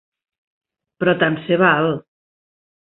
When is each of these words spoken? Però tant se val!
Però 1.03 1.15
tant 1.21 1.39
se 1.45 1.61
val! 1.67 1.95